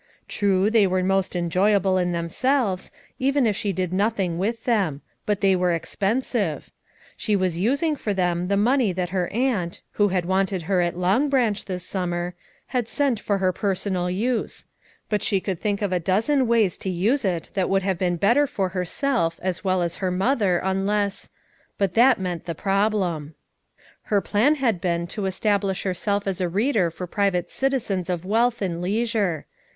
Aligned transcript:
True, 0.27 0.71
they 0.71 0.87
were 0.87 1.03
most 1.03 1.35
enjoyable 1.35 1.99
in 1.99 2.11
themselves, 2.11 2.89
even 3.19 3.45
if 3.45 3.55
she 3.55 3.71
did 3.71 3.93
noth 3.93 4.19
ing 4.19 4.39
with 4.39 4.63
them; 4.63 5.01
but 5.27 5.41
they 5.41 5.55
were 5.55 5.73
expensive. 5.73 6.71
She 7.15 7.35
was 7.35 7.59
using 7.59 7.95
for 7.95 8.11
them 8.11 8.47
the 8.47 8.57
money 8.57 8.93
that 8.93 9.11
her 9.11 9.27
aunt, 9.27 9.81
who 9.91 10.07
had 10.07 10.25
wanted 10.25 10.63
her 10.63 10.81
at 10.81 10.97
Long 10.97 11.29
Branch 11.29 11.63
this 11.65 11.85
sum 11.85 12.09
mer, 12.09 12.33
had 12.69 12.87
sent 12.89 13.19
for 13.19 13.37
her 13.37 13.53
personal 13.53 14.09
use; 14.09 14.65
but 15.07 15.21
she 15.21 15.39
could 15.39 15.59
think 15.61 15.83
of 15.83 15.91
a 15.93 15.99
dozen 15.99 16.47
ways 16.47 16.79
to 16.79 16.89
use 16.89 17.23
it 17.23 17.51
that 17.53 17.69
would 17.69 17.83
have 17.83 17.99
been 17.99 18.17
better 18.17 18.47
for 18.47 18.69
herself 18.69 19.39
as 19.43 19.63
well 19.63 19.83
as 19.83 19.97
her 19.97 20.09
mother 20.09 20.57
unless— 20.63 21.29
but 21.77 21.93
that 21.93 22.19
meant 22.19 22.45
the 22.47 22.55
prob 22.55 22.95
lem, 22.95 23.35
Her 24.05 24.19
plan 24.19 24.55
had 24.55 24.81
been 24.81 25.05
to 25.13 25.27
establish 25.27 25.83
herself 25.83 26.25
as 26.25 26.41
a 26.41 26.49
reader 26.49 26.89
for 26.89 27.05
private 27.05 27.51
citizens 27.51 28.09
of 28.09 28.25
wealth 28.25 28.63
and 28.63 28.81
leisure. 28.81 29.45